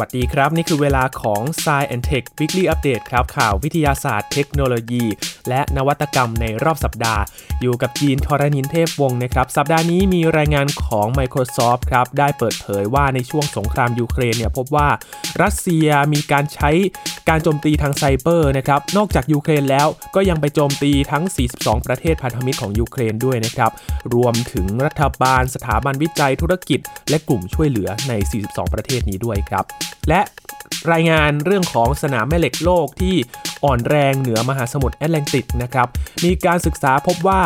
[0.00, 5.04] วัสดีครับ นี่คือเวลาของ s ซ e and Tech Weekly Update ครับ ข่าววิทยาศาสตร์เทคโนโลยี
[5.48, 7.22] และนวัตกรรมในรอบสัปดาห์
[7.60, 14.88] อยู่กับจีนทรณินเทพวงศ์นะครับ สัปดาห์นี้มีรายงานของ Microsoft ครับ ได้เปิดเผยว่าในช่วงสงครามยูเครนเนี่ยพบว่า
[15.42, 16.70] รัสเซียมีการใช้
[17.28, 21.24] การโจมตีทางไซเบอร์นะครับ นอกจากยูเครนแล้วก็ยังไปโจมตีทั้ง
[21.56, 23.70] 42 ประเทศพันธมิตรของยูเครนด้วยนะครับ
[24.14, 28.12] รวมถึงรัฐบาล สถาบันวิจัยธุรกิจ และกลุ่มช่วยเหลือใน
[28.44, 29.66] 42 ประเทศนี้ด้วยครับ
[30.08, 30.20] และ
[30.92, 33.14] รายงานเรื่องของสนามแม่เหล็กโลกที่
[33.64, 35.88] อ่อนแรงเหนือมหาสมุทรแอตแลนติกนะครับ
[36.24, 37.42] มีการศึกษาพบว่า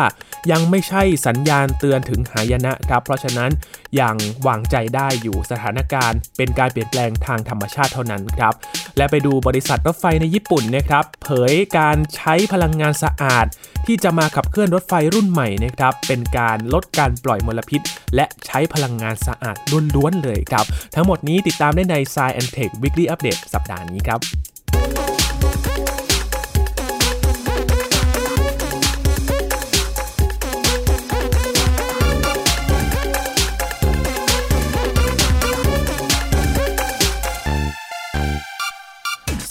[0.51, 3.51] ยังไม่ใช่สัญญาณเตือนถึงหายนะครับ เพราะฉะนั้น
[3.99, 4.15] ยัง
[4.47, 8.53] วางใจได้อยู่สถานการณ์ เป็นการเปลี่ยนแปลงทางธรรมชาติเท่านั้นครับ
[8.97, 13.45] และไปดูบริษัทรถไฟในญี่ปุ่นนะครับ เผยการใช้พลังงานสะอาด
[13.87, 17.81] ที่จะมาขับเคลื่อนรถไฟรุ่นใหม่นะครับ เป็นการลดการปล่อยมลพิษ
[18.15, 19.57] และใช้พลังงานสะอาด
[19.95, 20.65] ล้วนๆเลยครับ
[20.95, 24.19] ทั้งหมดนี้ติดตามได้ใน Science and Tech Weekly Update สัปดาห์นี้ครับ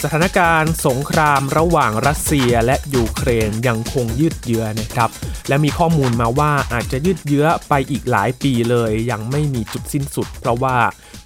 [0.04, 5.10] สถานการณ์สงครามระหว่างรัสเซียและยูเครนยังคงยืดเยื้อนะครับ
[5.48, 10.76] และมีข้อมูลมาว่าอาจจะยืดเยื้อไปอีกหลายปีเลย ยังไม่มีจุดสิ้นสุด เพราะว่า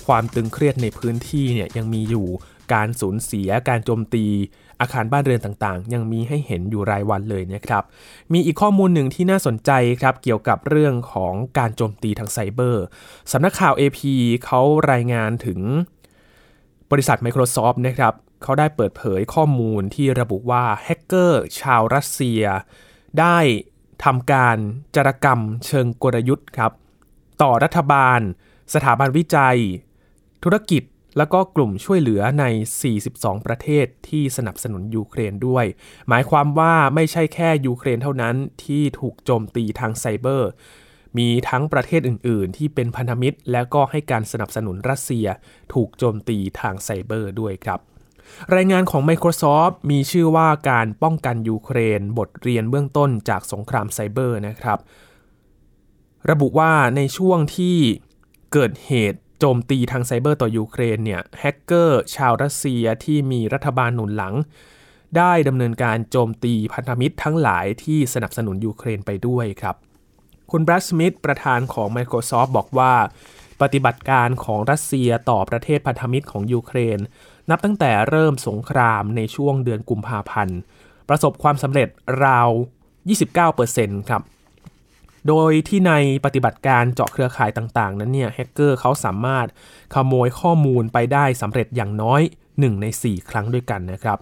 [0.06, 2.26] ความตึงเครียดในพื้นที่เนี่ยยังมีอยู่
[2.74, 4.26] การสูญเสียการโจมตี
[4.80, 7.82] อาคารบ้านเรือนต่างๆ ยังมีให้เห็นอยู่รายวันเลยนะครับ
[8.32, 12.84] มีอีกข้อมูลหนึ่งที่น่าสนใจครับเกี่ยวกับเรื่องของการโจมตีทางไซเบอร์
[13.32, 14.00] สำนักข่าว AP
[14.44, 14.60] เขา
[14.92, 15.60] รายงานถึง
[16.90, 22.42] บริษัท Microsoft นะครับเขาได้เปิดเผยข้อมูลที่ระบุว่าแฮกเกอร์ชาวรัสเซีย
[23.20, 23.38] ได้
[24.04, 24.56] ทำการ
[24.94, 26.72] จารกรรมเชิงกลยุทธ์ครับ
[27.42, 28.20] ต่อรัฐบาล
[28.74, 29.58] สถาบันวิจัย
[30.44, 30.82] ธุรกิจ
[31.18, 32.44] แล้วก็กลุ่มช่วยเหลือใน
[32.94, 35.64] 42 ประเทศที่สนับสนุนยูเครนด้วย
[36.08, 40.50] หมายความว่าไม่ใช่แค่ยูเครนเท่านั้นที่ถูกโจมตีทางไซเบอร์
[41.18, 45.26] มีทั้งประเทศอื่น ๆ ที่เป็นพันธมิตร และก็ให้การสนับสนุนรัสเซีย
[45.74, 47.80] ถูกโจมตีทางไซเบอร์ด้วยครับ
[48.54, 54.78] รายงานของ Microsoft มีชื่อว่าการป้องกันยูเครน บทเรียนเบื้องต้นจากสงครามไซเบอร์นะครับ
[56.30, 57.76] ระบุว่าในช่วงที่
[58.52, 64.34] เกิดเหตุ โจมตีทางไซเบอร์ต่อยูเครนเนี่ยแฮกเกอร์ชาวรัสเซียที่มีรัฐบาลหนุนหลัง
[65.16, 69.76] ได้ดำเนินการโจมตีพันธมิตรทั้งหลายที่สนับสนุนยูเครนไปด้วยครับ
[70.50, 72.94] คุณแบรดสมิธประธานของ Microsoft บอกว่า
[73.62, 76.98] ปฏิบัติการของรัสเซียต่อประเทศพันธมิตรของยูเครน
[77.50, 80.58] นับตั้งแต่เริ่มสงครามในช่วงเดือนกุมภาพันธ์
[81.08, 81.88] ประสบความสำเร็จ
[82.24, 82.48] ราว
[83.28, 84.22] 29%ครับ
[85.28, 85.92] โดยที่ใน
[86.24, 89.46] ปฏิบัติการเจาะเครือข่ายต่างๆ นั้นเนี่ยแฮกเกอร์เขาสามารถ
[89.94, 94.18] ขโมยข้อมูลไปได้สำเร็จอย่างน้อย 1 ใน 4 ครั้งด้วยกันนะครับ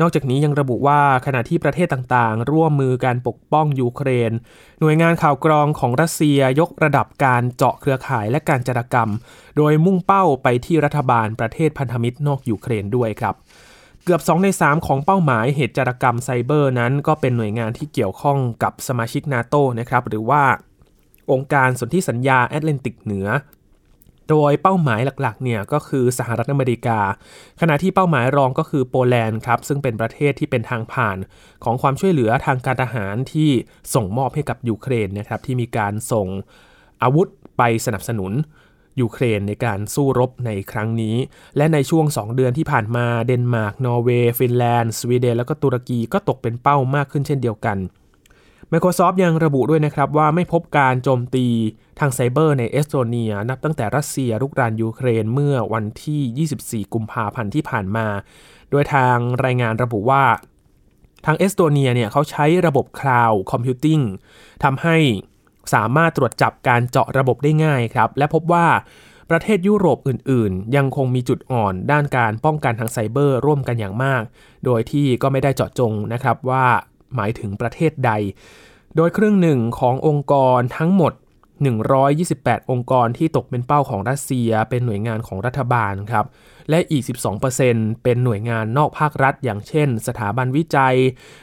[0.00, 4.32] นอกจากนี้ยังระบุว่าขณะที่ประเทศต่างๆ ร่วมมือการปกป้องยูเครน
[4.80, 9.10] หน่วยงานข่าวกรองของรัสเซียยกระดับการเจาะเครือข่ายและการจารกรรม
[9.56, 13.34] โดยมุ่งเป้าไปที่รัฐบาลประเทศพันธมิตรนอกยูเครนด้วยครับ
[14.08, 20.42] เกือบ 2 ใน 3 ของเป้าหมายเหตุจารกรรมไซเบอร์นั้น ก็เป็นหน่วยงานที่เกี่ยวข้องกับสมาชิกนาโตนะครับหรือว่า
[21.32, 23.28] องค์การสนธิสัญญาแอตแลนติกเหนือ
[24.28, 26.98] โดยเป้าหมายหลักๆเนี่ยก็คือสหรัฐอเมริกา
[27.60, 31.18] ขณะที่เป้าหมายรองก็คือโปแลนด์ครับซึ่งเป็นประเทศที่เป็นทางผ่าน
[31.64, 33.50] ของความช่วยเหลือทางการทหารที่
[33.94, 36.28] ส่งมอบให้กับยูเครนนะครับที่มีการส่ง
[37.02, 37.26] อาวุธ
[37.58, 38.32] ไปสนับสนุน
[39.00, 41.16] ยูเครนในการสู้รบในครั้งนี้
[41.56, 47.78] และในช่วง 2 เดือนที่ผ่านมาเดนมาร์ก นอร์เวย์ ฟินแลนด์ สวีเดน แล้วก็ตุรกีก็ตกเป็นเป้ามากขึ้นเช่นเดียวกัน
[48.72, 51.46] Microsoft ยังระบุด้วยนะครับว่าไม่พบการโจมตี
[51.98, 58.06] ทางไซเบอร์ในเอสโตเนีย นับตั้งแต่รัสเซียรุกรานยูเครนเมื่อวันที่ 24 กุมภาพันธ์ที่ผ่านมา
[58.70, 60.24] โดยทางรายงานระบุว่า
[61.26, 64.00] ทางเอสโตเนียเนี่ยเขาใช้ระบบ cloud computing
[64.64, 64.96] ทำให้
[65.74, 68.66] สามารถตรวจจับการเจาะระบบได้ง่ายครับ และพบว่า
[69.30, 74.22] ประเทศยุโรปอื่น ๆ ยังคงมีจุดอ่อนด้านการป้องกันทางไซเบอร์ร่วมกันอย่างมาก
[74.64, 76.66] โดยที่ก็ไม่ได้เจาะจงนะครับว่า
[77.16, 78.12] หมายถึงประเทศใด
[78.96, 81.12] โดยครึ่งหนึ่งขององค์กรทั้งหมด
[81.90, 86.24] 128 องค์กรที่ตกเป็นเป้าของรัสเซีย เป็นหน่วยงานของรัฐบาลครับ
[86.70, 87.02] และอีก
[87.52, 90.96] 12%เป็นหน่วยงานนอกภาครัฐ อย่างเช่น สถาบันวิจัย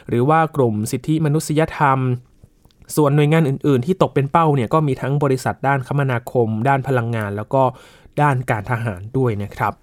[0.09, 1.99] หรือว่ากลุ่มสิทธิมนุษยธรรม
[2.95, 7.63] ส่วนหน่วยงานอื่น ๆ ที่ตกเป็นเป้าเนี่ยก็มีทั้งบริษัทด้านคมนาคม ด้านพลังงาน แล้วก็
[8.21, 9.73] ด้านการทหารด้วยนะครับ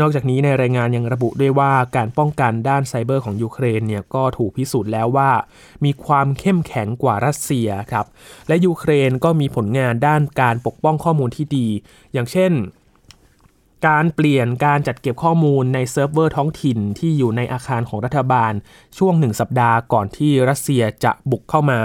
[0.00, 5.30] นอกจากนี้ในรายงานยังระบุด้วยว่าการป้องกันด้านไซเบอร์ของยูเครนเนี่ยก็ถูกพิสูจน์แล้วว่า
[5.84, 8.06] มีความเข้มแข็งกว่ารัสเซียครับ
[8.48, 11.66] และยูเครนก็มีผลงานด้านการปกป้องข้อมูลที่ดี
[12.12, 12.52] อย่างเช่น
[13.88, 18.52] การเปลี่ยนการจัดเก็บข้อมูลในเซิร์ฟเวอร์ท้องถิ่นที่อยู่ในอาคารของรัฐบาล
[18.98, 21.80] ช่วงหนึ่งสัปดาห์ก่อนที่รัสเซียจะบุกเข้ามา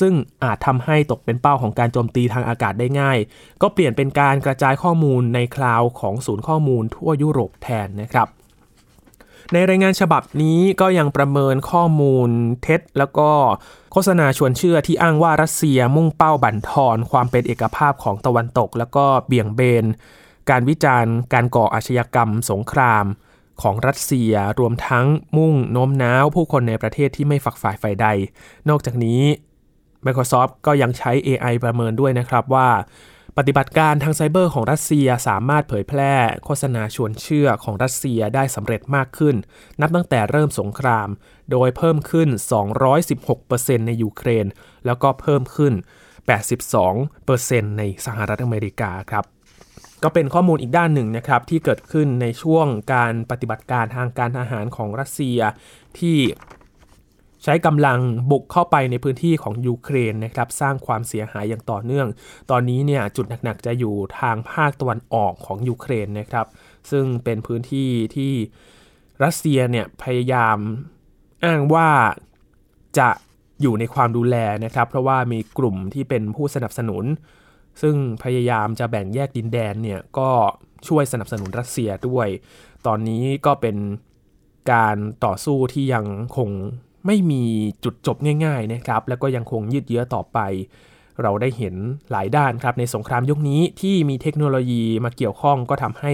[0.00, 3.18] ซึ่งอาจทำให้ตกเป็นเป้าของการโจมตีทางอากาศได้ง่าย
[3.62, 8.28] ก็เปลี่ยนเป็นการกระจายข้อมูลในคลาวด์ของศูนย์ข้อมูลทั่วยุโรปแทนนะครับ
[9.52, 12.30] ในรายงานฉบับนี้ก็ยังประเมินข้อมูล
[12.62, 13.30] เท็จ แล้วก็
[13.92, 19.84] โฆษณาชวนเชื่อที่อ้างว่ารัสเซียมุ่งเป้าบั่นทอนความเป็นเอกภาพของตะวันตก แล้วก็เบี่ยงเบน
[20.50, 23.04] การวิจารณ์ การก่ออาชญากรรม สงคราม
[23.62, 25.06] ของรัสเซียรวมทั้ง
[25.36, 28.06] มุ่งโน้มน้าวผู้คนในประเทศที่ไม่ฝักฝ่ายฝ่ายใด
[28.68, 29.22] นอกจากนี้
[30.04, 32.70] Microsoft ก็ยังใช้ AI ประเมินด้วยนะครับว่า
[33.38, 36.14] ปฏิบัติการทางไซเบอร์ของรัสเซียสามารถเผยแพร่
[36.44, 39.36] โฆษณาชวนเชื่อของรัสเซียได้สำเร็จมากขึ้น
[39.80, 41.08] นับตั้งแต่เริ่มสงคราม
[41.50, 42.28] โดยเพิ่มขึ้น
[43.08, 44.46] 216%ในยูเครน
[44.86, 45.72] แล้วก็เพิ่มขึ้น
[46.56, 49.35] 82%ในสหรัฐอเมริกาครับ
[50.02, 55.38] ก็เป็นข้อมูลอีกด้านหนึ่งนะครับที่เกิดขึ้นในช่วงการปฏิบัติการทางการทหารของรัสเซีย
[55.98, 56.18] ที่
[57.44, 57.98] ใช้กำลัง
[58.30, 62.08] บุกเข้าไปในพื้นที่ของยูเครนนะครับสร้างความเสียหายอย่างต่อเนื่อง
[62.50, 66.46] ตอนนี้เนี่ยจุดหนักๆจะอยู่ทางภาคตะวันออกของยูเครนนะครับ
[66.90, 68.32] ซึ่งเป็นพื้นที่ที่
[69.24, 70.58] รัสเซียเนี่ยพยายาม
[71.44, 71.88] อ้างว่า
[72.98, 73.08] จะ
[73.62, 77.04] อยู่ในความดูแลนะครับเพราะว่ามีกลุ่มที่เป็นผู้สนับสนุน
[77.82, 80.30] ซึ่งพยายามจะแบ่งแยกดินแดนเนี่ยก็
[80.88, 82.28] ช่วยสนับสนุนรัสเซียด้วย
[82.86, 83.76] ตอนนี้ก็เป็น
[84.72, 86.06] การต่อสู้ที่ยัง
[86.36, 86.50] คง
[87.06, 87.44] ไม่มี
[87.84, 90.38] จุดจบง่ายๆนะครับ แล้วก็ยังคงยืดเยื้อต่อไป
[91.22, 91.74] เราได้เห็น
[92.10, 96.12] หลายด้านครับในสงครามยุคนี้ที่มีเทคโนโลยีมาเกี่ยวข้องก็ทำให้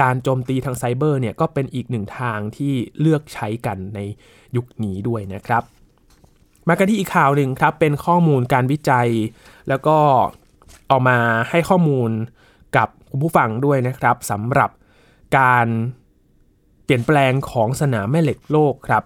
[0.00, 4.00] การโจมตีทางไซเบอร์เนี่ยก็เป็นอีกหนึ่งทางที่เลือกใช้กันใน
[4.56, 5.62] ยุคนี้ด้วยนะครับ
[6.68, 9.08] มากันที่อีกข่าวหนึ่งครับเป็นข้อมูลการวิจัย
[9.68, 9.96] แล้วก็
[10.94, 11.18] ออกมา
[11.50, 12.10] ให้ข้อมูล
[12.76, 14.70] กับคุณผู้ฟังด้วยนะครับสำหรับ
[15.38, 15.66] การ
[16.84, 19.04] เปลี่ยนแปลงของสนามแม่เหล็กโลกครับ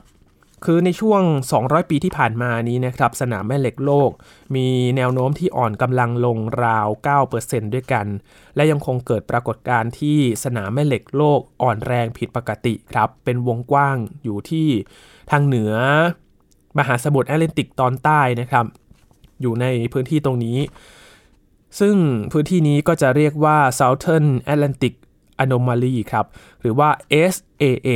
[0.64, 1.22] คือในช่วง
[1.56, 4.10] 200 ปีที่ผ่านมานี้นะครับ สนามแม่เหล็กโลก
[4.54, 6.88] มีแนวโน้มที่อ่อนกำลังลงราว
[7.30, 8.06] 9%ด้วยกัน
[8.56, 14.68] และยังคงเกิดปรากฏการณ์ที่สนามแม่เหล็กโลกอ่อนแรงผิดปกติครับ เป็นวงกว้างอยู่ที่
[15.30, 15.74] ทางเหนือ
[16.78, 18.66] มหาสมุทรแอตแลนติกตอนใต้นะครับ
[19.42, 20.58] อยู่ในพื้นที่ตรงนี้
[21.80, 21.96] ซึ่ง
[22.32, 24.94] พื้นที่นี้ก็จะเรียกว่า Southern Atlantic
[25.42, 26.26] Anomaly ครับ
[26.60, 26.90] หรือว่า
[27.32, 27.88] SAA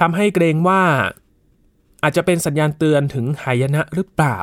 [0.00, 0.82] ทำให้เกรงว่า
[2.02, 4.40] อาจจะเป็นสัญญาณเตือนถึงหายนะหรือเปล่า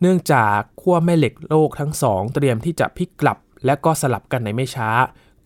[0.00, 4.90] เนื่องจากขั้วแม่เหล็กโลกทั้งสองเตรียมที่จะพลิกกลับ และก็สลับกันในไม่ช้า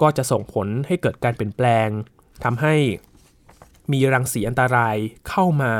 [0.00, 1.88] ก็จะส่งผลให้เกิดการเปลี่ยนแปลง
[2.44, 2.74] ทำให้
[3.92, 4.96] มีรังสีอันตราย
[5.28, 5.74] เข้ามา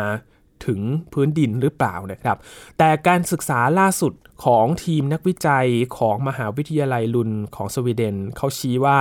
[0.66, 0.80] ถึง
[1.12, 2.36] พื้นดินหรือเปล่านะครับ
[2.78, 4.12] แต่การศึกษาล่าสุด
[4.44, 8.98] ของทีมนักวิจัยของมหาวิทยาลัยลุนของสวีเดนเขาชี้ว่า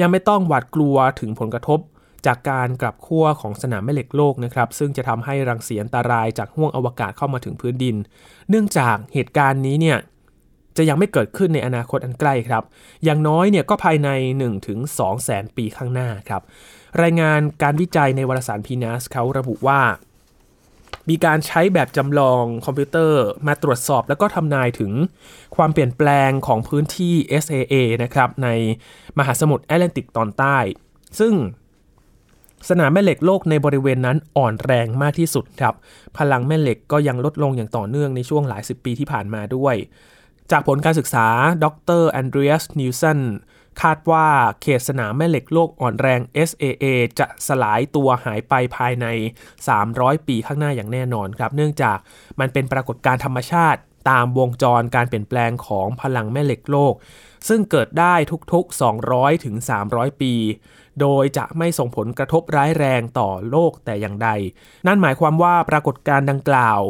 [0.00, 1.80] ยังไม่ต้องหวาดกลัวถึงผลกระทบ
[2.26, 7.96] จากการกลับขั้วของสนามแม่เหล็กโลกนะครับซึ่งจะทำให้รังสีอันตรายจากห้วงอวกาศเข้ามาถึงพื้นดิน
[8.48, 9.98] เนื่องจากเหตุการณ์นี้เนี่ย
[10.76, 12.64] จะยังไม่เกิดขึ้นในอนาคตอันใกล้ครับ
[13.04, 14.08] อย่างน้อยเนี่ยก็ภายใน
[14.66, 16.42] 1-2 แสนปีข้างหน้าครับ
[17.02, 19.80] รายงานการวิจัยในวารสารพีนัสเขาระบุว่า
[21.08, 24.92] มีการใช้แบบจำลองคอมพิวเตอร์มาตรวจสอบแล้วก็ทำนายถึง
[25.56, 27.14] ความเปลี่ยนแปลงของพื้นที่
[27.44, 28.48] SAA นะครับใน
[29.18, 30.58] มหาสมุทรแอตแลนติกตอนใต้
[31.18, 31.34] ซึ่ง
[32.68, 35.74] สนามแม่เหล็กโลกในบริเวณนั้นอ่อนแรงมากที่สุดครับ
[36.18, 39.74] พลังแม่เหล็กก็ยังลดลงอย่างต่อเนื่องในช่วงหลายสิบปีที่ผ่านมาด้วย
[40.50, 41.26] จากผลการศึกษา
[41.64, 41.66] ด
[42.00, 43.18] รแอนเดรียส นิลส์สัน
[43.82, 44.26] คาดว่า
[44.62, 46.84] เขตสนามแม่เหล็กโลกอ่อนแรง SAA
[47.18, 49.06] จะสลายตัวหายไปภายใน
[49.66, 51.98] 300 ปีข้างหน้าอย่างแน่นอนครับ เนื่องจาก
[52.40, 53.80] มันเป็นปรากฏการธรรมชาติ
[54.10, 56.94] ตามวงจรการเปลี่ยนแปลงของพลังแม่เหล็กโลก
[57.48, 58.14] ซึ่งเกิดได้
[58.52, 59.56] ทุกๆ 200ถึง
[59.88, 60.34] 300 ปี
[61.00, 64.28] โดยจะไม่ส่งผลกระทบร้ายแรงต่อโลกแต่อย่างใด
[64.86, 66.80] นั่นหมายความว่าปรากฏการณ์ดังกล่าว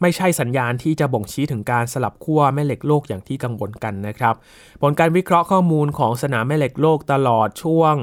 [0.00, 4.34] ไม่ใช่สัญญาณที่จะบ่งชี้ถึงการสลับขั้วแม่เหล็กโลกอย่างที่กังวลกันนะครับ
[4.82, 7.94] ผลการวิเคราะห์ข้อมูลของสนามแม่เหล็กโลกตลอดช่วง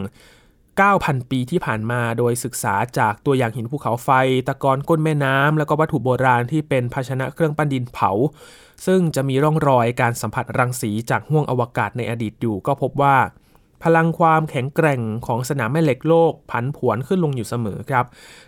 [0.62, 4.09] 9,000 ปีที่ผ่านมาโดยศึกษาจากตัวอย่างหินภูเขาไฟ
[4.47, 8.12] ตะกอนก้นแม่น้ำ แล้วก็วัตถุโบราณที่เป็นภาชนะเครื่องปั้นดินเผา
[8.85, 13.15] ซึ่งจะมีร่องรอยการสัมผัสรังสีจากห้วงอวกาศในอดีตอยู่ ก็พบว่า
[13.83, 18.05] พลังความแข็งแกร่งของสนามแม่เหล็กโลกผันผวนขึ้นลงอยู่เสมอครับ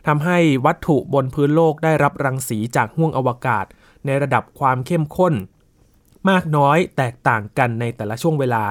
[0.08, 3.66] ทำให้วัตถุบนพื้นโลกได้รับรังสีจากห้วงอวกาศ
[4.06, 5.34] ในระดับความเข้มข้น
[6.30, 8.64] มากน้อยแตกต่างกันในแต่ละช่วงเวลา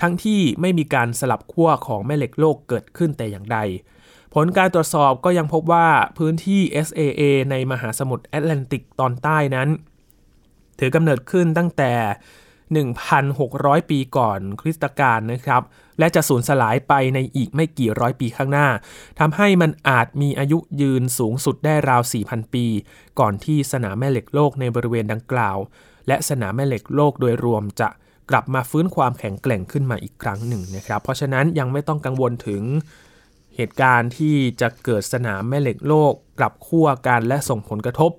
[0.00, 3.58] ทั้งที่ไม่มีการสลับขั้วของแม่เหล็กโลกเกิดขึ้นแต่อย่างใด
[4.34, 5.86] ผลการตรวจสอบก็ยังพบว่า
[6.18, 9.68] พื้นที่ SAA ในมหาสมุทรแอตแลนติกตอนใต้นั้น
[10.78, 11.92] ถือกำเนิดขึ้นตั้งแต่
[13.14, 15.62] 1,600 ปีก่อนคริสตกาลนะครับ
[15.98, 18.68] และจะสูญสลายไปในอีกไม่กี่ร้อยปีข้างหน้า
[19.18, 22.66] ทำให้มันอาจมีอายุยืนสูงสุดได้ราว 4,000 ปี
[23.20, 25.58] ก่อนที่สนามแม่เหล็กโลกในบริเวณดังกล่าว
[26.08, 27.88] และสนามแม่เหล็กโลกโดยรวมจะ
[28.30, 32.62] กลับมาฟื้นความแข็งแกร่งขึ้นมาอีกครั้งหนึ่งนะครับ เพราะฉะนั้นยังไม่ต้องกังวลถึง
[33.56, 38.12] เหตุการณ์ที่จะเกิดสนามแม่เหล็กโลก กลับขั้วกันและส่งผลกระทบ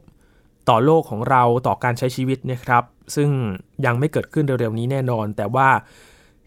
[0.69, 2.83] ต่อโลกของเราต่อการใช้ชีวิตนะครับ
[3.15, 3.29] ซึ่ง
[3.85, 5.69] ยังไม่เกิดขึ้นเร็วๆนี้แน่นอน แต่ว่า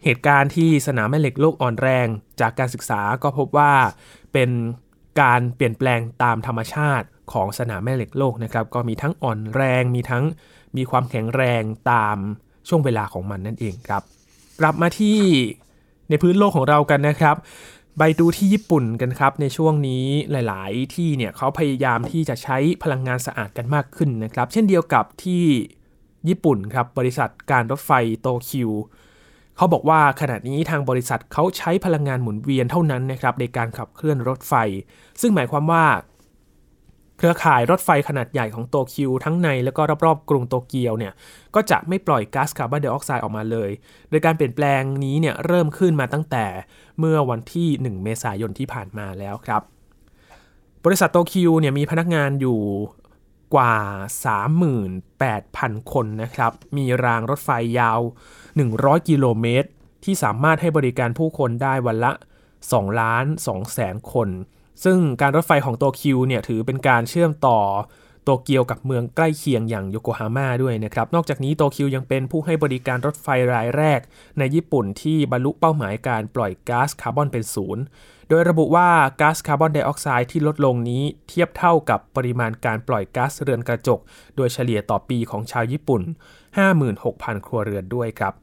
[0.03, 2.07] เหตุการณ์ที่สนามแม่เหล็กโลกอ่อนแรง
[2.41, 3.73] จากการศึกษาก็พบว่า
[4.33, 4.49] เป็น
[5.21, 10.23] การเปลี่ยนแปลงตามธรรมชาติของสนามแม่เหล็กโลกนะครับ ก็มีทั้งอ่อนแรง มีทั้ง
[10.77, 12.17] มีความแข็งแรงตาม
[12.67, 14.03] ช่วงเวลาของมันนั่นเองครับ
[14.59, 15.19] กลับมาที่
[16.09, 17.35] ในพื้นโลกของเรากันนะครับ
[17.99, 25.43] ไปดูที่ญี่ปุ่นกันครับ ในช่วงนี้หลาย ๆ ที่เนี่ยเขาพยายามที่จะใช้พลังงานสะอาดกันมากขึ้นนะครับ เช่นเดียวกับที่
[26.29, 28.71] ญี่ปุ่นครับบริษัทการรถไฟโตคิว
[29.57, 34.53] เขาบอกว่าขณะนี้ทางบริษัทเขาใช้พลังงานหมุนเวียนเท่านั้นนะครับในการขับเคลื่อนรถไฟ
[35.21, 35.85] ซึ่งหมายความว่า
[37.17, 41.13] เครือข่ายรถไฟขนาดใหญ่ของโตเกียวทั้งในและก็รอบๆกรุงโตเกียวเนี่ย
[41.55, 43.69] ก็จะไม่ปล่อยก๊าซคาร์บอนไดออกไซด์ออกมาเลย
[44.09, 46.45] โดยการเปลี่ยนแปลงนี้เนี่ยเริ่มขึ้นมาตั้งแต่
[46.99, 49.61] เมื่อวันที่ 1 เมษายนที่ผ่านมาแล้วครับ
[50.85, 52.59] บริษัทโตเกียวเนี่ยมีพนักงานอยู่
[53.53, 53.73] กว่า
[54.99, 57.99] 38,000 คนนะครับ มีรางรถไฟยาว
[58.53, 59.69] 100 กิโลเมตร
[60.03, 62.11] ที่สามารถให้บริการผู้คนได้วันละ
[62.59, 64.29] 2 ล้าน2แสนคน
[64.83, 67.59] ซึ่งการรถไฟของโตเกียวเนี่ยถือเป็นการเชื่อมต่อ
[68.23, 73.99] โตเกียวกับเมืองใกล้เคียงอย่างโยโกฮาม่าด้วยนะครับ นอกจากนี้โตเกียวยังเป็นผู้ให้บริการรถไฟรายแรก
[74.37, 77.83] ในญี่ปุ่นที่บรรลุเป้าหมายการปล่อยก๊าซคาร์บอนเป็นศูนย์
[78.29, 78.89] โดยระบุว่า
[79.21, 83.99] ก๊าซคาร์บอนไดออกไซด์ที่ลดลงนี้เทียบเท่ากับปริมาณการปล่อยก๊าซเรือนกระจก
[84.35, 86.01] โดยเฉลี่ยต่อปีของชาวญี่ปุ่น
[86.73, 88.33] 56,000 ครัวเรือนด้วยครับ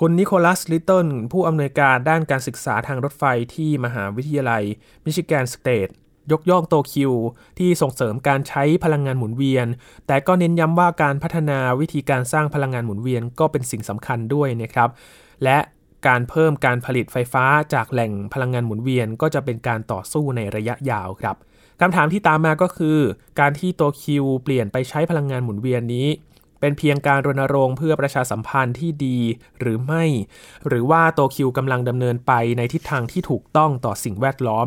[0.00, 4.62] คุณนิโคลัสลิตเติลผู้อำนวยการด้านการศึกษาทางรถไฟที่มหาวิทยาลัย
[5.04, 5.88] มิชิแกนสเตท
[6.32, 7.12] ยกย่องโตคิว
[7.58, 9.66] ที่ส่งเสริมการใช้พลังงานหมุนเวียน
[10.06, 14.90] แต่ก็เน้นย้ำว่าการพัฒนาวิธีการสร้างพลังงานหมุนเวียนก็เป็นสิ่งสำคัญด้วยนะครับ
[15.44, 15.58] และ
[16.06, 21.36] การเพิ่มการผลิตไฟฟ้าจากแหล่งพลังงานหมุนเวียนก็จะเป็นการต่อสู้ในระยะยาวครับ
[21.80, 22.98] คำถามที่ตามมาก็คือ
[23.40, 26.08] การที่โตคิวเปลี่ยนไปใช้พลังงานหมุนเวียนนี้
[26.60, 29.18] เป็นเพียงการรณรงค์เพื่อประชาสัมพันธ์ที่ดี
[29.60, 30.04] หรือไม่
[30.68, 34.66] หรือว่าโตคิวกำลังดำเนินไปในทิศทางที่ถูกต้องต่อสิ่งแวดล้อม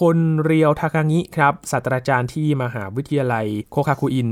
[0.00, 4.30] คนเรียวทาคางิครับศาสตราจารย์ที่มหาวิทยาลัยโคคาคุอิน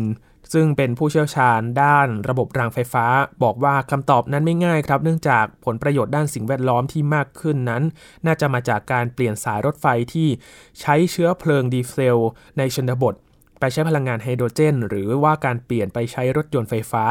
[0.53, 3.07] ซึ่งเป็นผู้เชี่ยวชาญด้านระบบรางไฟฟ้า
[3.43, 7.83] บอกว่าคำตอบนั้นไม่ง่ายครับ เนื่องจากผลประโยชน์ด้านสิ่งแวดล้อมที่มากขึ้นนั้น
[8.27, 10.29] น่าจะมาจากการเปลี่ยนสายรถไฟที่
[10.81, 12.23] ใช้เชื้อเพลิงดีเซล
[12.59, 13.15] ในชนบท
[13.61, 17.05] ไปใช้พลังงานไฮโดรเจน หรือว่าการเปลี่ยนไปใช้รถยนต์ไฟฟ้า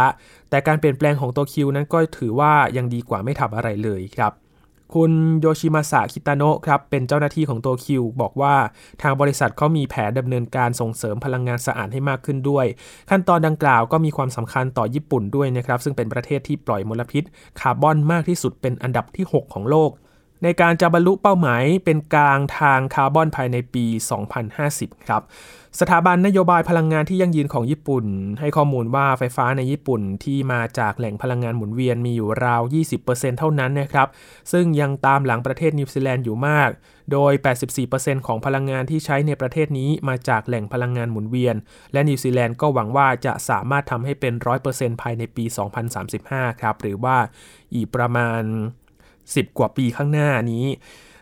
[0.50, 4.34] แต่การเปลี่ยนแปลงของโตคิวนั้นก็ถือว่ายังดีกว่าไม่ทำอะไรเลยครับ
[4.94, 8.56] คุณโยชิมาสะคิตาโนะครับเป็นเจ้าหน้าที่ของโตคิว บอกว่า
[9.02, 12.66] ทางบริษัทเขามีแผนดำเนินการส่งเสริมพลังงานสะอาดให้มากขึ้นด้วย
[13.10, 17.24] ขั้นตอนดังกล่าวก็มีความสำคัญต่อญี่ปุ่นด้วยนะครับซึ่งเป็นประเทศที่ปล่อยมลพิษ
[17.60, 19.92] คาร์บอนมากที่สุดเป็นอันดับที่ 6 ของโลก
[20.44, 23.86] ในการจะบรรลุเป้าหมายเป็นกลางทางคาร์บอนภายในปี
[24.48, 25.24] 2050 ครับ
[25.80, 28.06] สถาบันนโยบายพลังงานที่ยั่งยืนของญี่ปุ่น
[28.40, 32.62] ให้ข้อมูลว่าไฟฟ้าในญี่ปุ่นที่มาจากแหล่งพลังงานหมุนเวียนมีอยู่ราว
[33.00, 34.08] 20%เท่านั้นนะครับ
[34.52, 36.70] ซึ่งยังตามหลังประเทศนิวซีแลนด์อยู่มาก
[37.12, 37.34] โดย
[37.80, 41.56] 84%ของพลังงานที่ใช้ในประเทศนี้มาจากแหล่งพลังงานหมุนเวียน
[41.94, 44.34] และนิวซีแลนด์ก็หวังว่าจะสามารถทำให้เป็น
[44.68, 45.46] 100%ภายในปี
[46.04, 47.18] 2035 ครับ หรือว่า
[47.76, 48.44] อีกประมาณ
[49.36, 50.66] 10 กว่าปีข้างหน้านี้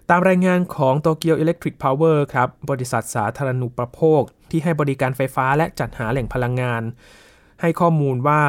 [0.10, 4.22] ตามรายงานของโตเกียวอิเล็กทริกพาวเวอร์ครับ บริษัทสาธารณูปโภค
[4.52, 6.82] ที่ให้บริการไฟฟ้าและจัดหาแหล่งพลังงาน
[7.62, 8.42] ให้ข้อมูลว่า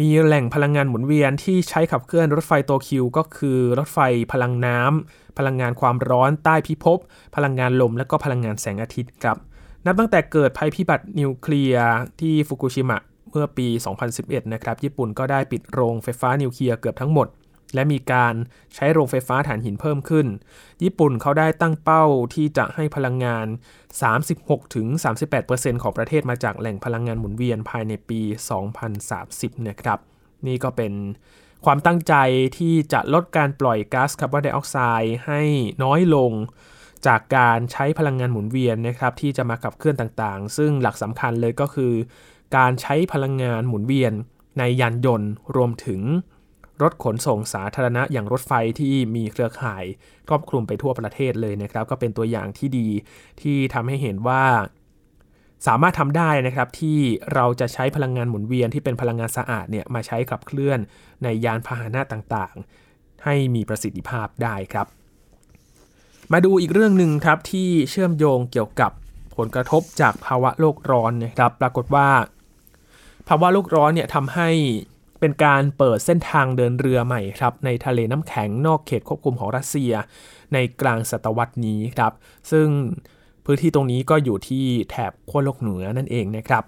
[0.00, 3.98] มีแหล่งพลังงานหมุนเวียนที่ใช้ขับเคลื่อนรถไฟโตเกียวก็คือรถไฟ
[4.32, 6.98] พลังน้ำพลังงานความร้อนใต้พิภพ
[7.36, 9.36] พลังงานลม และก็พลังงานแสงอาทิตย์ครับ
[9.86, 11.86] นับตั้งแต่เกิดภัยพิบัตินิวเคลียร์
[12.20, 12.98] ที่ฟุกุชิมะ
[13.30, 13.68] เมื่อปี
[14.10, 17.26] 2011 นะครับ ญี่ปุ่นก็ได้ปิดโรงไฟฟ้านิวเคลียร์เกือบทั้งหมด
[17.74, 18.34] และมีการ
[18.74, 20.26] ใช้โรงไฟฟ้าถ่านหินเพิ่มขึ้น
[20.82, 23.46] ญี่ปุ่นเขาได้ตั้งเป้าที่จะให้พลังงาน
[24.64, 28.20] 36-38%ของประเทศมาจากแหล่งพลังงานหมุนเวียนภายในปี
[28.94, 29.98] 2030 นะครับ
[30.46, 30.92] นี่ก็เป็น
[31.64, 32.14] ความตั้งใจ
[32.58, 35.40] ที่จะลดการปล่อยก๊าซคาร์บอนไดออกไซด์ให้
[35.82, 36.32] น้อยลง
[37.06, 41.92] จากการใช้พลังงานหมุนเวียนนะครับที่จะมาขับเคลื่อนต่างๆ ซึ่งหลักสำคัญเลยก็คือ
[42.56, 44.12] การใช้พลังงานหมุนเวียน
[44.58, 46.00] ในยานยนต์ รวมถึง
[46.82, 49.84] รถขนส่งสาธารณะอย่างรถไฟที่มีเครือข่าย
[50.28, 52.88] ครอบคลุมไปทั่วประเทศเลยนะครับ ก็เป็นตัวอย่างที่ดี
[53.40, 54.44] ที่ทำให้เห็นว่า
[55.66, 56.98] สามารถทำได้นะครับที่
[57.34, 60.78] เราจะใช้พลังงานหมุนเวียนที่เป็นพลังงานสะอาดเนี่ยมาใช้ขับเคลื่อน
[61.22, 64.86] ในยานพาหนะต่างๆ ให้มีประสิทธิภาพได้ครับ
[66.32, 68.90] มาดูอีกเรื่องหนึ่งครับที่เชื่อมโยงเกี่ยวกับ
[69.36, 72.08] ผลกระทบจากภาวะโลกร้อนนะครับ ปรากฏว่า
[73.28, 74.48] ภาวะโลกร้อนเนี่ยทำให้
[75.22, 79.92] เป็นการเปิดเส้นทางเดินเรือใหม่ครับในทะเลน้ำแข็งนอกเขตควบคุมของรัสเซีย
[80.52, 82.12] ในกลางศตวรรษนี้ครับ
[82.50, 82.68] ซึ่ง
[83.44, 86.64] พื้นที่ตรงนี้ก็อยู่ที่แถบขั้วโลกเหนือนั่นเองนะครับ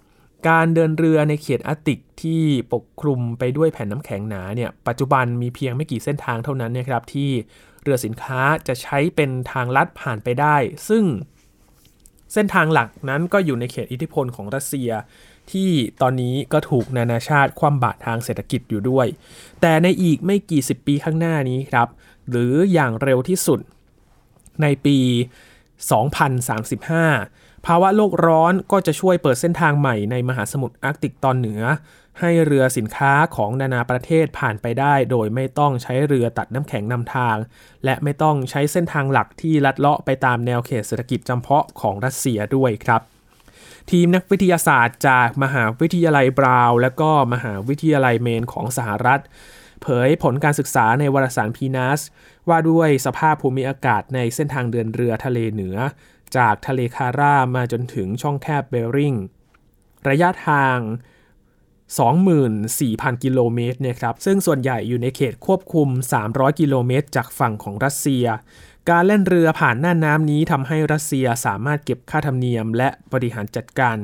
[0.49, 2.43] การเดินเรือในเขตอาร์ติกที่
[2.73, 7.31] ปกคลุมไปด้วยแผ่นน้ำแข็งหนาเนี่ยปัจจุบันมีเพียงไม่กี่เส้นทางเท่านั้นนะครับที่
[7.83, 10.57] เรือสินค้าจะใช้เป็นทางลัดผ่านไปได้
[10.89, 11.05] ซึ่ง
[12.33, 14.91] เส้นทางหลักนั้นก็อยู่ในเขตอิทธิพลของรัสเซีย
[15.53, 15.71] ที่
[16.03, 19.07] ตอนนี้ก็ถูกนานาชาติคว่ำบาตรทางเศรษฐกิจอยู่ด้วย
[19.61, 21.89] แต่ในอีกไม่กี่สิบปีข้างหน้านี้ครับ
[22.31, 23.61] หรืออย่างเร็วที่สุด
[24.63, 24.99] ในปี
[26.33, 31.63] 2035 ภาวะโลกร้อนก็จะช่วยเปิดเส้นทางใหม่ในมหาสมุทรอาร์กติกตอนเหนือ
[32.21, 37.37] ให้เรือสินค้าของนานาประเทศผ่านไปได้ โดยไม่ต้องใช้เรือตัดน้ำแข็งนำทาง
[37.85, 43.01] และไม่ต้องใช้เส้นทางหลักที่ลัดเลาะไปตามแนวเขตเศรษฐกิจจำเพาะของรัสเซียด้วยครับ
[43.91, 49.21] ทีมนักวิทยาศาสตร์จากมหาวิทยาลัยบราวน์และก็มหาวิทยาลัยเมนของสหรัฐ
[49.83, 52.01] เผยผลการศึกษาในวารสาร PNAS
[52.49, 55.77] ว่าด้วยสภาพภูมิอากาศในเส้นทางเดินเรือทะเลเหนือ
[56.37, 59.15] จากทะเลคาร่ามาจนถึงช่องแคบเบริง
[60.09, 60.79] ระยะทาง
[61.97, 65.89] 24,000 กิโลเมตรเนี่ยครับ ซึ่งส่วนใหญ่อยู่ในเขตควบคุม
[66.25, 68.27] 300 กิโลเมตร จากฝั่งของรัสเซีย
[68.91, 73.97] การเล่นเรือผ่านหน่านน้ำนี้ทำให้รัสเซียสามารถเก็บค่าธรรมเนียม และบริหารจัดการ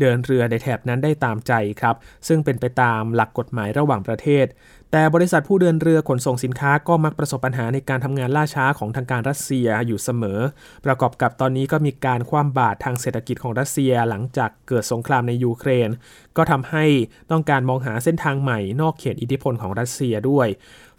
[0.00, 1.96] เดินเรือในแถบนั้นได้ตามใจครับ
[2.28, 4.46] ซึ่งเป็นไปตามหลักกฎหมายระหว่างประเทศ
[4.92, 10.40] แต่บริษัทผู้เดินเรือขนส่งสินค้าก็มักประสบปัญหาในการทำงานล่าช้าของทางการรัสเซียอยู่เสมอ
[10.86, 15.88] ประกอบกับตอนนี้ก็มีการคว่ำบาตรทางเศรษฐกิจของรัสเซียหลังจากเกิดสงครามในยูเครน
[16.36, 16.84] ก็ทำให้
[17.30, 20.48] ต้องการมองหาเส้นทางใหม่นอกเขตอิทธิพลของรัสเซียด้วย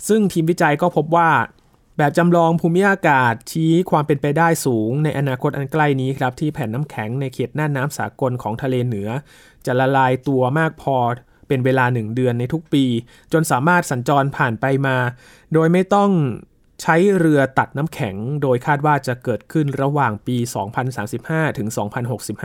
[0.08, 1.30] ซึ่งทีมวิจัยก็พบว่า
[2.02, 9.10] แบบจำลองภูมิอากาศชี้ความเป็นไปได้สูงในอนาคตอันใกล้นี้ครับ ที่แผ่นน้ำแข็งในเขตหน่านน้ำสากลของทะเลเหนือ
[9.66, 10.98] จะละลายตัวมากพอ
[11.48, 12.86] เป็นเวลาหนึ่งเดือนในทุกปี
[13.34, 14.98] จนสามารถสัญจรผ่านไปมา
[15.54, 16.12] โดยไม่ต้อง
[16.82, 20.38] ใช้เรือตัดน้ำแข็ง โดยคาดว่าจะเกิดขึ้นระหว่างปี
[20.98, 21.68] 2035 ถึง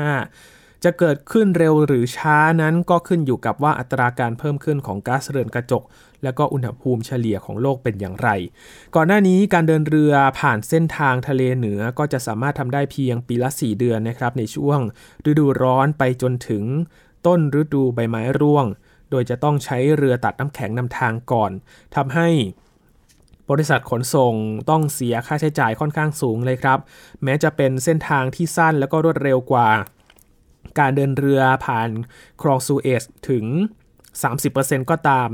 [0.05, 5.83] 2065 จะเกิดขึ้นเร็วหรือช้านั้นก็ขึ้นอยู่กับว่าอัตราการเพิ่มขึ้นของก๊าซเรือนกระจก
[6.25, 8.29] และก็อุณหภูมิเฉลี่ยของโลกเป็นอย่างไร
[8.95, 14.79] ก่อนหน้านี้การเดินเรือผ่านเส้นทางทะเลเหนือก็จะสามารถทำได้เพียงปีละ 4 เดือนนะครับในช่วง
[15.31, 16.65] ฤดูร้อนไปจนถึง
[17.27, 18.67] ต้นฤดูใบไม้ร่วง
[19.11, 21.51] โดยจะต้องใช้เรือตัดน้ำแข็งนำทางก่อน
[21.95, 22.29] ทำให้
[23.51, 24.35] บริษัทขนส่ง
[24.71, 26.79] ต้องเสียค่าใช้จ่ายค่อนข้างสูงเลยครับ
[27.23, 29.69] แม้จะเป็นเส้นทางที่สั้นแล้วก็รวดเร็วกว่า
[30.79, 31.89] การเดินเรือผ่าน
[32.43, 33.45] คลองซูเอซถึง
[34.19, 35.31] 30%ก็ตาม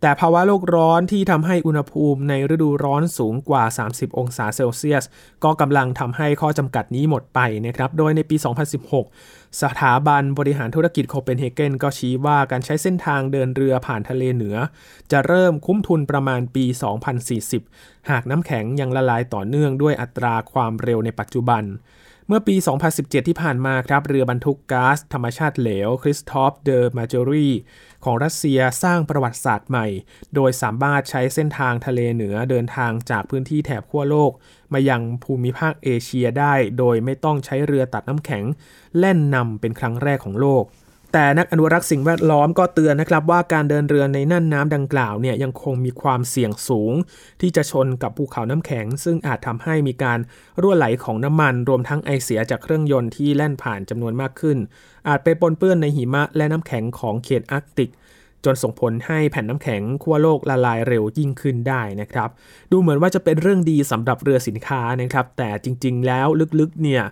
[0.00, 5.04] แต่ภาวะโลกร้อนที่ทำให้อุณหภูมิในฤดูร้อนสูงกว่า 30 องศาเซลเซียส
[5.44, 8.36] ก็กำลังทำให้ข้อจำกัดนี้หมดไปนะครับ โดยในปี
[8.98, 14.56] 2016 สถาบันบริหารธุรกิจโคเปนเฮเกนก็ชี้ว่าการใช้เส้นทางเดินเรือผ่านทะเลเหนือ
[15.12, 16.64] จะเริ่มคุ้มทุนประมาณปี
[17.36, 21.64] 2040 หากน้ำแข็งยังละลายต่อเนื่องด้วยอัตราความเร็วในปัจจุบัน
[22.28, 22.56] เมื่อปี
[22.92, 27.48] 2017 ที่ผ่านมาครับ เรือบรรทุกก๊าซธรรมชาติเหลวคริสตอฟเดอ มาร์เจอรี
[28.06, 29.86] ของรัสเซียสร้างประวัติศาสตร์ใหม่
[30.34, 34.32] โดยสามารถใช้เส้นทางทะเลเหนือเดินทางจากพื้นที่แถบขั้วโลก
[34.72, 38.44] มายังภูมิภาคเอเชียได้ โดยไม่ต้องใช้เรือตัดน้ำแข็ง
[38.98, 40.64] แล่นนำเป็นครั้งแรกของโลก
[41.12, 46.92] แต่นักอนุรักษ์สิ่งแวดล้อมก็เตือนนะครับว่าการเดินเรือในน่านน้ำดังกล่าวเนี่ยยังคงมีความเสี่ยงสูง
[47.40, 50.18] ที่จะชนกับภูเขาน้ำแข็ง ซึ่งอาจทำให้มีการ
[50.60, 54.58] รั่วไหลของน้ำมัน รวมทั้งไอเสียจากเครื่องยนต์ที่แล่นผ่านจำนวนมากขึ้น
[55.08, 57.90] อาจไปปนเปื้อนในหิมะและน้ำแข็งของเขตอาร์กติก
[58.44, 62.28] จนส่งผลให้แผ่นน้ำแข็งขั้วโลกละลายเร็วยิ่งขึ้นได้นะครับ
[62.70, 66.26] ดูเหมือนว่าจะเป็นเรื่องดีสำหรับเรือสินค้านะครับ แต่จริง ๆ แล้ว
[66.60, 67.02] ลึกๆเนี่ย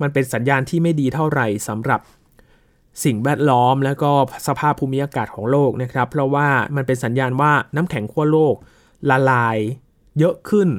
[0.00, 2.00] มันเป็นสัญญาณที่ไม่ดีเท่าไหร่สำหรับ
[3.04, 4.10] สิ่งแวดล้อมและก็
[4.46, 8.54] สภาพภูมิอากาศของโลกนะครับ เพราะว่ามันเป็นสัญญาณว่าน้ำแข็งขั้วโลก
[9.10, 9.58] ละลาย
[10.18, 10.70] เยอะขึ้น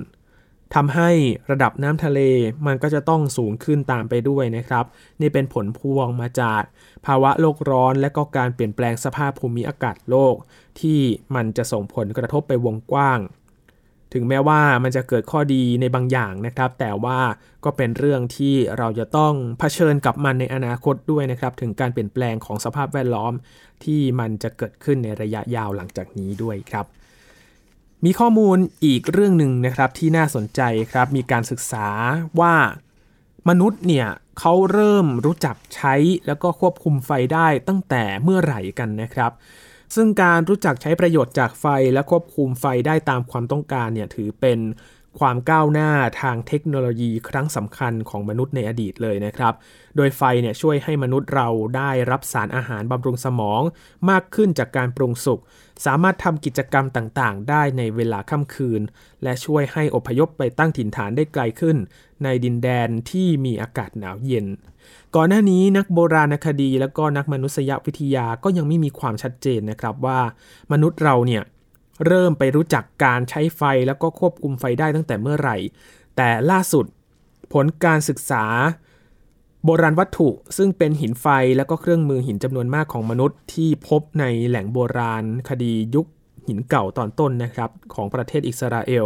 [0.76, 1.10] ทำให้
[1.52, 2.20] ระดับน้ำทะเล
[2.68, 4.86] มันก็จะต้องสูงขึ้นตามไปด้วยนะครับ
[5.22, 6.62] นี่เป็นผลพวงมาจาก
[7.06, 10.36] ภาวะโลกร้อนและก็การเปลี่ยนแปลงสภาพภูมิอากาศโลก
[10.80, 11.00] ที่
[11.36, 13.20] มันจะส่งผลกระทบไปวงกว้าง
[14.14, 17.20] ถึงแม้ว่ามันจะเกิดข้อดีในบางอย่างนะครับ แต่ว่า
[17.66, 23.34] ก็เป็นเรื่องที่เราจะต้องเผชิญกับมันในอนาคตด้วยนะครับ ถึงการเปลี่ยนแปลงของสภาพแวดล้อม
[23.84, 26.86] ที่มันจะเกิดขึ้นในระยะยาวหลังจากนี้ด้วยครับ
[28.06, 31.88] มีข้อมูลอีกเรื่องหนึ่งนะครับที่น่าสนใจครับ มีการศึกษา
[32.40, 32.56] ว่า
[33.50, 34.08] มนุษย์เนี่ย
[34.40, 35.96] เขาเริ่มรู้จักใช้
[36.28, 39.32] แล้วก็ควบคุมไฟได้ตั้งแต่เมื่อไหร่กันนะครับ
[39.96, 44.60] ซึ่งการรู้จักใช้ประโยชน์จากไฟและควบคุมไฟได้ตามความต้องการเนี่ยถือเป็น
[45.20, 45.90] ความก้าวหน้า
[46.22, 49.54] ทางเทคโนโลยีครั้งสำคัญของมนุษย์ในอดีตเลยนะครับ
[49.96, 53.62] โดยไฟเนี่ยช่วยให้มนุษย์เราได้รับสารอาหารบำรุงสมอง
[54.10, 55.40] มากขึ้นจากการปรุงสุก
[55.86, 58.82] สามารถทำกิจกรรมต่างๆ ได้ในเวลาค่ำคืน
[59.24, 61.78] และช่วยให้อพยพไปตั้งถิ่นฐานได้ไกลขึ้น
[62.24, 64.46] ในดินแดนที่มีอากาศหนาวเย็น
[65.16, 70.20] ก่อนหน้านี้นักโบราณคดีและก็นักมนุษยวิทยาก็ยังไม่มีความชัดเจนนะครับว่า
[70.72, 71.44] มนุษย์เราเนี่ย
[72.06, 75.58] เริ่มไปรู้จักการใช้ไฟแล้วก็ควบคุมไฟได้ตั้งแต่เมื่อไหร่
[76.16, 76.86] แต่ล่าสุด
[77.54, 78.46] ผลการศึกษา
[79.66, 81.28] โบราณวัตถุซึ่งเป็นหินไฟ
[81.58, 86.08] และก็เครื่องมือหินจำนวนมากของมนุษย์ที่พบในแหล่งโบราณคดียุค
[86.48, 89.06] หินเก่าตอนต้นนะครับของประเทศอิสราเอล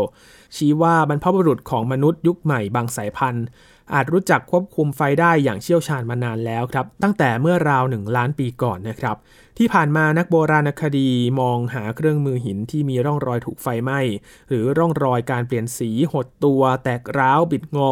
[0.56, 3.45] ชี้ว่าบรรพบุรุษของมนุษย์ยุคใหม่บางสายพันธุ์
[3.93, 9.17] อาจรู้จักควบคุมไฟได้อย่างเชี่ยวชาญมานานแล้วครับ ตั้งแต่เมื่อราวหนึ่งล้านปีก่อนนะครับ
[9.59, 13.99] ที่ผ่านมานักโบราณคดีมองหาเครื่องมือหินที่มีร่องรอยถูกไฟไหม้
[14.49, 17.91] หรือร่องรอยการเปลี่ยนสีหดตัวแตกร้าวบิดงอ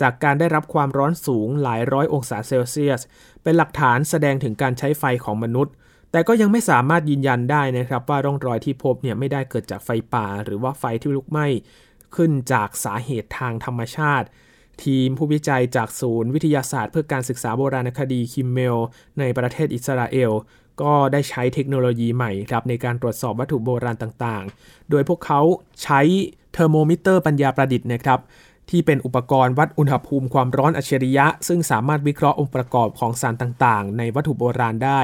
[0.00, 3.00] จากการได้รับความร้อนสูงหลายร้อยองศาเซลเซียส
[3.42, 5.72] เป็นหลักฐานแสดงถึงการใช้ไฟของมนุษย์
[6.12, 11.46] แต่ก็ยังไม่สามารถยืนยันได้นะครับว่าร่องรอยที่พบเนี่ยไม่ได้เกิดจากไฟป่า หรือว่าไฟที่ลุกไหม้
[12.16, 14.26] ขึ้นจากสาเหตุทางธรรมชาติ
[14.84, 18.78] ทีมผู้วิจัยจากศูนย์วิทยาศาสตร์เพื่อการศึกษาโบราณคดีคิมเมล
[19.18, 20.32] ในประเทศอิสราเอล
[20.82, 25.40] ก็ได้ใช้เทคโนโลยีใหม่ครับในการตรวจสอบวัตถุโบราณต่างๆ โดยพวกเขา
[25.82, 26.00] ใช้
[26.52, 28.20] เทอร์โมมิเตอร์ปัญญาประดิษฐ์นะครับ
[28.70, 35.00] ที่เป็นอุปกรณ์วัดอุณหภูมิความร้อนอัจฉริยะ ซึ่งสามารถวิเคราะห์องค์ประกอบของสารต่างๆ ในวัตถุโบราณได้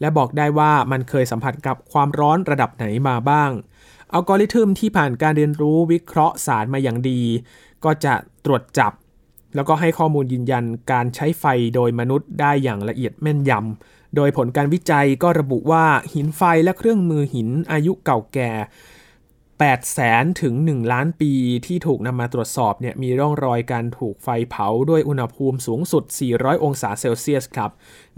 [0.00, 3.50] และบอกได้ว่ามันเคยสัมผัสกับความร้อนระดับไหนมาบ้าง
[4.12, 7.20] อัลกอริทึมที่ผ่านการเรียนรู้วิเคราะห์สารมาอย่างดี
[7.84, 8.92] ก็จะตรวจจับ
[9.54, 18.52] แล้วก็ให้ข้อมูลยืนยันการใช้ไฟโดยมนุษย์ได้อย่างละเอียดแม่นยำ โดยผลการวิจัยก็ระบุว่าหินไฟและเครื่องมือหินอายุเก่าแก่
[19.64, 21.32] 8 แสนถึง 1 ล้านปี
[21.66, 27.70] ที่ถูกนำมาตรวจสอบเนี่ยมีร่องรอยการถูกไฟเผาด้วยอุณหภูมิสูงสุด 400 องศาเซลเซียสครับ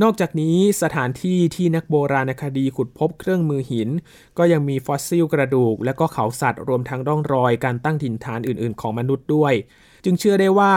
[0.03, 3.89] นอกจากนี้สถานที่ที่นักโบราณคดีขุดพบเครื่องมือหิน
[4.39, 9.55] ก็ยังมีฟอสซิลกระดูก และก็เขาสัตว์รวมทั้งร่องรอยการตั้งถิ่นฐานอื่น ๆ ของมนุษย์ด้วย
[10.05, 10.75] จึงเชื่อได้ว่า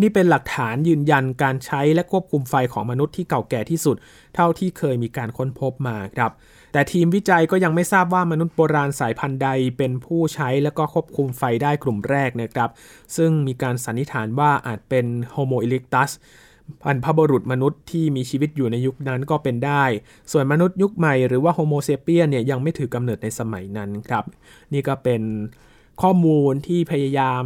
[0.00, 3.96] นี่เป็นหลักฐานยืนยันการใช้และควบคุมไฟของมนุษย์ที่เก่าแก่ที่สุด
[4.34, 6.32] เท่าที่เคยมีการค้นพบมาครับ
[6.72, 12.70] แต่ทีมวิจัยก็ยังไม่ทราบว่ามนุษย์โบราณสายพันธุ์ใดเป็นผู้ใช้และก็ควบคุมไฟได้กลุ่มแรกนะครับ
[13.16, 16.10] ซึ่งมีการสันนิษฐานว่าอาจเป็นโฮโมอีเร็กตัส
[16.82, 19.84] บรรพบุรุษมนุษย์ที่มีชีวิตอยู่ในยุคนั้นก็เป็นได้
[20.32, 24.24] ส่วนมนุษย์ยุคใหม่หรือว่าโฮโมเซเปียนเนี่ยยังไม่ถือกำเนิดในสมัยนั้นครับ
[24.72, 25.22] นี่ก็เป็น
[26.02, 27.44] ข้อมูลที่พยายาม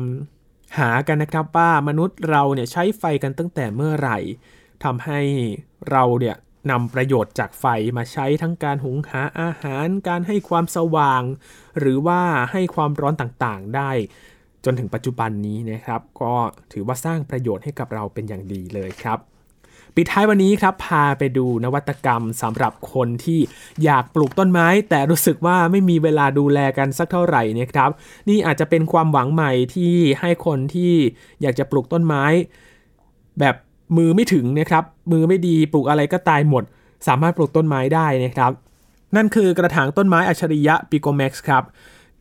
[0.77, 4.19] หากันนะครับว่ามนุษย์เราเนี่ยใช้ไฟกันตั้งแต่เมื่อไหร่
[4.85, 5.21] ทำให้
[5.91, 6.37] เราเนี่ย
[6.71, 11.23] นำประโยชน์จากไฟมาใช้ทั้งการหุงหาอาหาร การให้ความสว่าง
[11.79, 12.21] หรือว่า
[12.53, 13.91] ให้ความร้อนต่างๆได้
[14.65, 16.35] จนถึงปัจจุบันนี้นะครับ ก็
[16.73, 19.19] ถือว่าสร้างประโยชน์ให้กับเราเป็นอย่างดีเลยครับ
[20.01, 23.41] ปิดท้ายวันนี้ครับ พาไปดูนวัตกรรมสำหรับคนที่
[23.85, 27.91] อยากปลูกต้นไม้ แต่รู้สึกว่าไม่มีเวลาดูแลกันสักเท่าไหร่นะครับ
[28.29, 30.93] นี่อาจจะเป็นความหวังใหม่ที่ให้คนที่
[31.43, 32.25] อยากจะปลูกต้นไม้
[33.41, 33.55] แบบ
[33.97, 36.65] มือไม่ถึงนะครับ มือไม่ดีปลูกอะไรก็ตายหมด
[37.07, 38.53] สามารถปลูกต้นไม้ได้นะครับ
[39.17, 41.65] นั่นคือกระถางต้นไม้อัจฉริยะปิโกแม็กซ์ครับ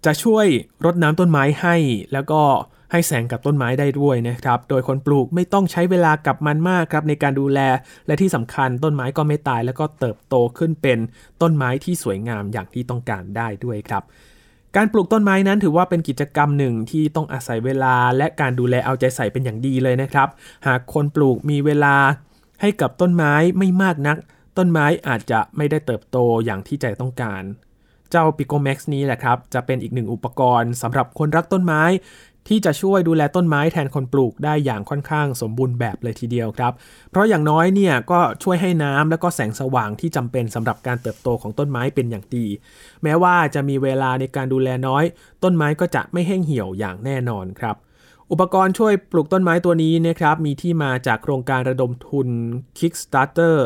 [0.06, 0.46] จะช่วย
[0.86, 1.76] รดน้ำต้นไม้ให้
[2.14, 2.42] แล้วก็
[2.92, 7.60] ให้แสงกับต้นไม้ได้ด้วยนะครับ โดยคนปลูกไม่ต้องใช้เวลากับมันมากครับในการดูแล
[8.08, 11.00] และที่สำคัญต้นไม้ก็ไม่ตาย แล้วก็เติบโตขึ้นเป็น
[11.42, 14.04] ต้นไม้ที่สวยงามอย่างที่ต้องการได้ด้วยครับ
[14.76, 20.28] การปลูกต้นไม้นั้นถือว่าเป็นกิจกรรมหนึ่งที่ต้องอาศัยเวลาและการดูแลเอาใจใส่เป็นอย่างดีเลยนะครับ
[20.68, 21.96] หากคนปลูกมีเวลา
[22.62, 24.18] ให้กับต้นไม้ไม่มากนัก
[24.58, 27.44] ต้นไม้อาจจะไม่ได้เติบโตอย่างที่ใจต้องการ
[28.12, 31.84] เจ้า p i c o Max นี้แหละครับ จะเป็นอีกหนึ่งอุปกรณ์สำหรับคนรักต้นไม้
[32.48, 36.74] ที่จะช่วยดูแลต้นไม้แทนคนปลูกได้อย่างค่อนข้างสมบูรณ์แบบเลยทีเดียวครับ
[37.12, 42.46] เพราะอย่างน้อยเนี่ยก็ช่วยให้น้ำและก็แสงสว่างที่จำเป็นสำหรับการเติบโตของต้นไม้เป็นอย่างดี
[43.04, 45.04] แม้ว่าจะมีเวลาในการดูแลน้อย
[45.44, 47.76] ต้นไม้ก็จะไม่แห้งเหี่ยวอย่างแน่นอนครับ
[48.32, 52.28] อุปกรณ์ช่วยปลูกต้นไม้ตัวนี้นะครับมีที่มาจากโครงการระดมทุน
[52.78, 53.58] Kickstarter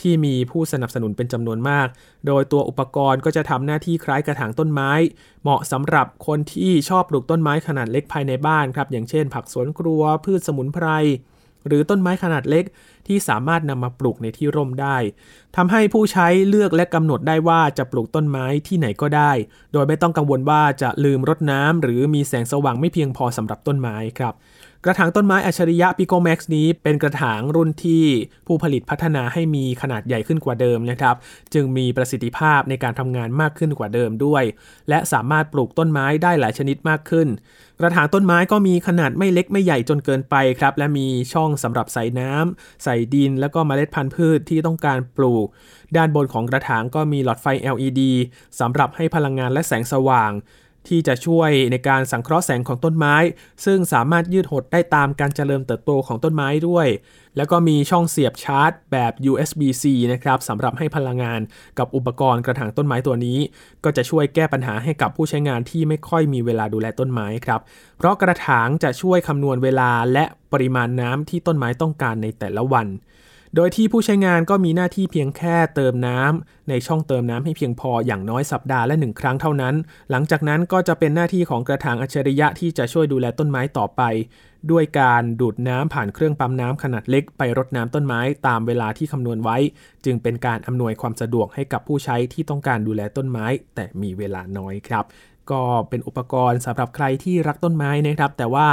[0.00, 1.88] ที่มีผู้สนับสนุนเป็นจำนวนมาก
[2.26, 4.90] โดยตัวอุปกรณ์ก็จะทำหน้าที่คล้ายกระถางต้นไม้
[5.42, 10.86] เหมาะสำหรับคนที่ชอบปลูกต้นไม้ขนาดเล็กภายในบ้านครับอย่างเช่น ผักสวนครัวพืชสมุนไพร
[11.66, 12.64] หรือต้นไม้ขนาดเล็ก
[13.06, 14.96] ที่สามารถนำมาปลูกในที่ร่มได้
[15.56, 19.32] ทำให้ผู้ใช้เลือกและกำหนดได้ว่าจะปลูกต้นไม้ที่ไหนก็ได้
[19.72, 24.34] โดยไม่ต้องกังวลว่าจะลืมรดน้ำหรือมีแสงสว่างไม่เพียงพอสำหรับต้นไม้ครับ
[24.84, 28.04] กระถางต้นไม้อัจฉริยะ p i c o Max นี้เป็นกระถางรุ่นที่
[28.46, 31.16] ผู้ผลิตพัฒนาให้มีขนาดใหญ่ขึ้นกว่าเดิมนะครับ
[31.54, 34.44] จึงมีประสิทธิภาพในการทำงานมากขึ้นกว่าเดิมด้วย
[34.88, 37.28] และสามารถปลูกต้นไม้ได้หลายชนิดมากขึ้น
[37.80, 45.46] กระถางต้นไม้ก็มีขนาดไม่เล็กไม่ใหญ่จนเกินไปครับ และมีช่องสำหรับใส่น้ำใส่ดิน แล้วก็เมล็ดพันธุ์พืชที่ต้องการปลูก
[45.96, 48.00] ด้านบนของกระถางก็มีหลอดไฟ LED
[48.60, 50.32] สำหรับให้พลังงานและแสงสว่าง
[50.88, 53.14] ที่จะช่วยในการสังเคราะห์แสงของต้นไม้
[53.64, 56.86] ซึ่งสามารถยืดหดได้ตามการเจริญเติบโตของต้นไม้ด้วย
[57.36, 61.40] แล้วก็มีช่องเสียบชาร์จแบบ USB-C นะครับสำหรับให้พลังงาน
[61.78, 63.38] กับอุปกรณ์กระถางต้นไม้ตัวนี้
[63.84, 67.60] ก็จะช่วยแก้ปัญหาให้กับผู้ใช้งานที่ไม่ค่อยมีเวลาดูแลต้นไม้ครับ
[67.98, 72.86] เพราะกระถางจะช่วยคำนวณเวลาและปริมาณน้ำที่ต้นไม้ต้องการในแต่ละวัน
[73.56, 79.74] โดยที่ผู้ใช้งานก็มีหน้าที่เพียงแค่เติมน้ำในช่องเติมน้ำให้เพียงพออย่างน้อยสัปดาห์ละหนึ่งครั้งเท่านั้น
[80.10, 84.02] หลังจากนั้นก็จะเป็นหน้าที่ของกระถางอัจฉริยะที่จะช่วยดูแลต้นไม้ต่อไป
[84.70, 89.56] ด้วยการดูดน้ำผ่านเครื่องปั๊มน้ำขนาดเล็กไปรดน้ำต้นไม้ตามเวลาที่คำนวณไว้
[90.04, 95.04] จึงเป็นการอำนวยความสะดวกให้กับผู้ใช้ที่ต้องการดูแลต้นไม้ แต่มีเวลาน้อยครับ
[95.50, 98.68] ก็เป็นอุปกรณ์สำหรับใครที่รักต้นไม้นะครับ แต่ว่า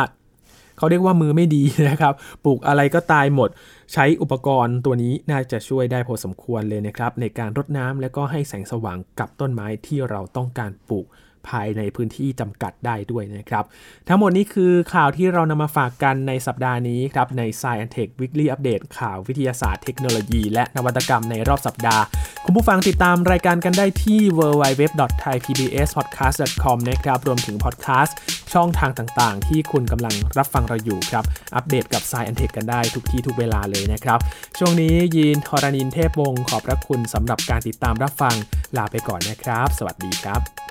[0.78, 2.14] เขาเรียกว่ามือไม่ดีนะครับ
[2.46, 3.50] ปลูกอะไรก็ตายหมด
[3.94, 11.06] ใช้อุปกรณ์ตัวนี้น่าจะช่วยได้พอสมควรเลยนะครับ ในการรดน้ำและก็ให้แสงสว่างกับต้นไม้ที่เราต้องการปลูก
[11.50, 13.64] ภายในพื้นที่จำกัดได้ด้วยนะครับ
[14.08, 22.04] ทั้งหมดนี้คือข่าวที่เรานำมาฝากกันในสัปดาห์นี้ครับใน Science Tech Weekly Update ข่าววิทยาศาสตร์เทคโนโลยี และนวัตกรรมในรอบสัปดาห์
[22.46, 28.18] คุณผู้ฟังติดตามรายการกันได้ที่ www.thaipbspodcast.com นะครับรวมถึงพอดแคสต์
[28.54, 34.20] ช่องทางต่างๆ ที่คุณกำลังรับฟังเราอยู่ครับ อัปเดตกับ Science Tech กันได้ทุกที่ทุกเวลาเลยนะครับ
[34.60, 38.36] ช่วงนี้ยีนทรณินเทพวงศ์ขอบพระคุณสำหรับการติดตามรับฟัง
[38.78, 40.67] ลาไปก่อนนะครับ สวัสดีครับ